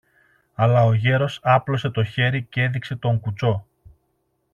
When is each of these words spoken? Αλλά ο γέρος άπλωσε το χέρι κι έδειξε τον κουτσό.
Αλλά 0.55 0.83
ο 0.83 0.93
γέρος 0.93 1.39
άπλωσε 1.41 1.89
το 1.89 2.03
χέρι 2.03 2.41
κι 2.43 2.59
έδειξε 2.61 2.95
τον 2.95 3.19
κουτσό. 3.19 3.67